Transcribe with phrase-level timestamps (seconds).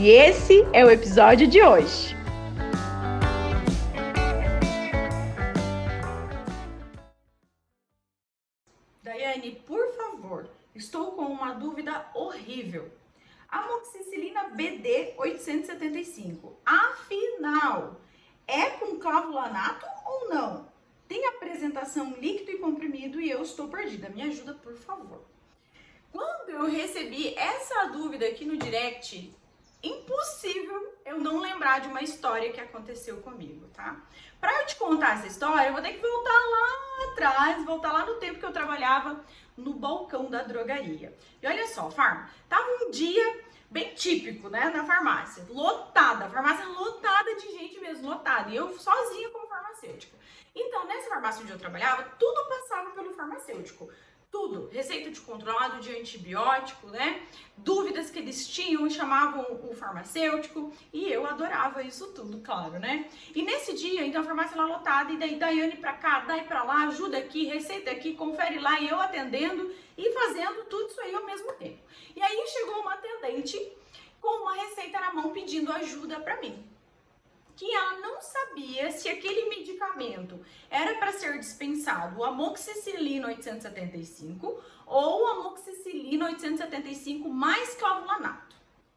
[0.00, 2.14] E esse é o episódio de hoje.
[9.02, 12.92] Daiane, por favor, estou com uma dúvida horrível.
[13.48, 18.00] Amoxicilina BD 875, afinal,
[18.46, 20.68] é com clavulanato ou não?
[21.08, 24.08] Tem apresentação líquido e comprimido e eu estou perdida.
[24.10, 25.24] Me ajuda, por favor.
[26.12, 29.34] Quando eu recebi essa dúvida aqui no direct,
[29.82, 33.96] impossível eu não lembrar de uma história que aconteceu comigo, tá?
[34.40, 38.04] Para eu te contar essa história, eu vou ter que voltar lá atrás, voltar lá
[38.04, 39.24] no tempo que eu trabalhava
[39.56, 41.16] no balcão da drogaria.
[41.42, 47.34] E olha só, farm, tava um dia bem típico, né, na farmácia, lotada, farmácia lotada
[47.36, 50.16] de gente mesmo, lotada, e eu sozinha como farmacêutica.
[50.54, 53.90] Então, nessa farmácia onde eu trabalhava, tudo passava pelo farmacêutico
[54.30, 57.22] tudo, receita de controlado de antibiótico, né?
[57.56, 63.08] Dúvidas que eles tinham e chamavam o farmacêutico e eu adorava isso tudo, claro, né?
[63.34, 66.62] E nesse dia, então a farmácia lá lotada e daí Daiane pra cá, daí pra
[66.62, 71.14] lá, ajuda aqui, receita aqui, confere lá e eu atendendo e fazendo tudo isso aí
[71.14, 71.78] ao mesmo tempo.
[72.14, 73.72] E aí chegou uma atendente
[74.20, 76.77] com uma receita na mão pedindo ajuda para mim
[77.58, 85.22] que ela não sabia se aquele medicamento era para ser dispensado o amoxicilina 875 ou
[85.22, 88.54] o amoxicilina 875 mais clavulanato.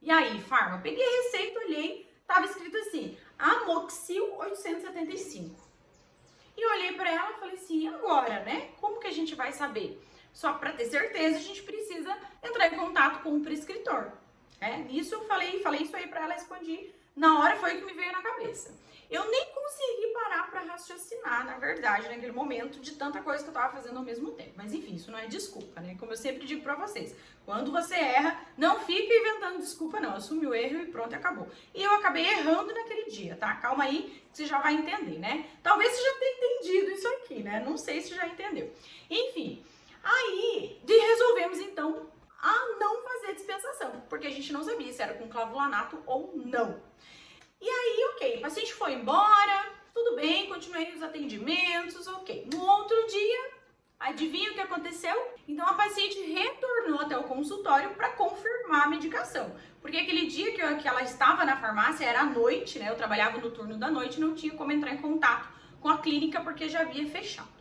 [0.00, 5.52] E aí, farma, peguei a receita, olhei, tava escrito assim, amoxil 875.
[6.56, 8.70] E olhei para ela e falei assim, agora, né?
[8.80, 10.00] Como que a gente vai saber?
[10.32, 14.12] Só para ter certeza, a gente precisa entrar em contato com o prescritor.
[14.60, 17.84] É, nisso eu falei, falei isso aí para ela, respondi na hora foi o que
[17.84, 18.74] me veio na cabeça.
[19.10, 23.54] Eu nem consegui parar para raciocinar, na verdade, naquele momento, de tanta coisa que eu
[23.54, 24.54] tava fazendo ao mesmo tempo.
[24.56, 25.96] Mas enfim, isso não é desculpa, né?
[26.00, 27.14] Como eu sempre digo para vocês,
[27.44, 30.16] quando você erra, não fica inventando desculpa, não.
[30.16, 31.46] Assume o erro e pronto, acabou.
[31.74, 33.54] E eu acabei errando naquele dia, tá?
[33.56, 35.48] Calma aí, você já vai entender, né?
[35.62, 37.62] Talvez você já tenha entendido isso aqui, né?
[37.64, 38.72] Não sei se já entendeu.
[39.08, 39.64] Enfim,
[40.02, 42.10] aí resolvemos então
[42.40, 43.03] a não
[44.24, 46.80] porque a gente não sabia se era com clavulanato ou não.
[47.60, 52.48] E aí, ok, o paciente foi embora, tudo bem, continuei os atendimentos, ok.
[52.50, 53.50] No outro dia,
[54.00, 55.14] adivinha o que aconteceu?
[55.46, 59.54] Então a paciente retornou até o consultório para confirmar a medicação.
[59.82, 62.88] Porque aquele dia que, eu, que ela estava na farmácia era à noite, né?
[62.88, 65.50] Eu trabalhava no turno da noite, não tinha como entrar em contato
[65.82, 67.52] com a clínica porque já havia fechado.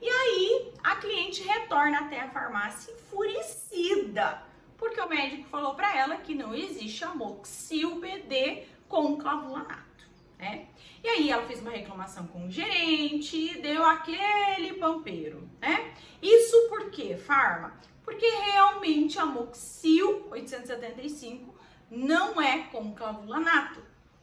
[0.00, 4.45] E aí a cliente retorna até a farmácia enfurecida,
[4.76, 10.66] porque o médico falou para ela que não existe amoxil BD com clavulanato, né?
[11.02, 15.94] E aí ela fez uma reclamação com o gerente, deu aquele pampeiro, né?
[16.20, 17.78] Isso por quê, Farma?
[18.04, 21.54] Porque realmente a Moxil 875
[21.90, 23.82] não é com clavulanato,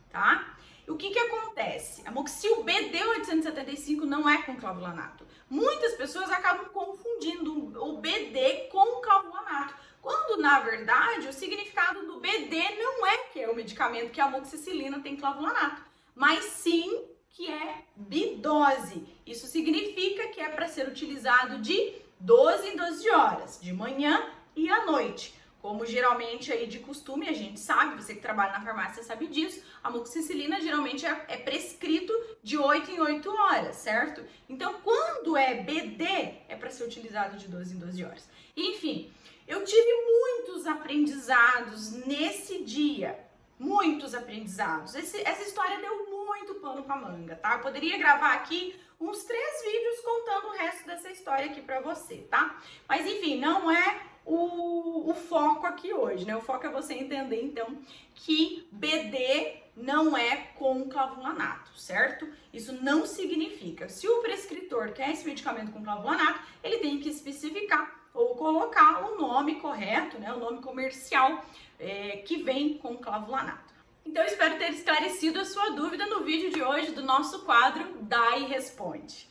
[0.10, 0.53] tá?
[0.88, 2.02] O que que acontece?
[2.06, 5.26] A Moxil BD 875 não é com clavulanato.
[5.50, 9.76] Muitas pessoas acabam confundindo o BD com clavulanato.
[10.02, 14.26] Quando, na verdade, o significado do BD não é que é o medicamento que a
[14.26, 15.82] amoxicilina tem clavulanato,
[16.14, 19.08] mas sim que é bidose.
[19.26, 24.70] Isso significa que é para ser utilizado de 12 em 12 horas, de manhã e
[24.70, 25.34] à noite.
[25.64, 29.64] Como geralmente aí de costume, a gente sabe, você que trabalha na farmácia sabe disso,
[29.82, 32.12] a amoxicilina geralmente é, é prescrito
[32.44, 34.22] de 8 em 8 horas, certo?
[34.50, 36.04] Então, quando é BD,
[36.50, 38.30] é para ser utilizado de 12 em 12 horas.
[38.58, 39.10] Enfim,
[39.48, 43.18] eu tive muitos aprendizados nesse dia.
[43.60, 44.96] Muitos aprendizados.
[44.96, 47.54] Esse, essa história deu muito pano pra manga, tá?
[47.54, 52.18] Eu poderia gravar aqui uns três vídeos contando o resto dessa história aqui pra você,
[52.30, 52.60] tá?
[52.88, 56.36] Mas enfim, não é o, o foco aqui hoje, né?
[56.36, 57.78] O foco é você entender, então,
[58.16, 62.28] que BD não é com clavulanato, certo?
[62.54, 63.90] Isso não significa.
[63.90, 69.18] Se o prescritor quer esse medicamento com clavulanato, ele tem que especificar ou colocar o
[69.18, 70.32] nome correto, né?
[70.34, 71.44] O nome comercial
[71.80, 73.74] é, que vem com clavulanato.
[74.06, 78.44] Então, espero ter esclarecido a sua dúvida no vídeo de hoje do nosso quadro Dai
[78.44, 79.28] Responde.